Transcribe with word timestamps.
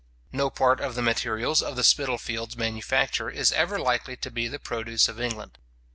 No 0.31 0.49
part 0.49 0.79
of 0.79 0.95
the 0.95 1.03
materials 1.03 1.61
of 1.61 1.75
the 1.75 1.83
Spitalfields 1.83 2.57
manufacture 2.57 3.29
is 3.29 3.51
ever 3.51 3.77
likely 3.79 4.15
to 4.15 4.31
be 4.31 4.47
the 4.47 4.57
produce 4.57 5.07
of 5.07 5.21
England. 5.21 5.59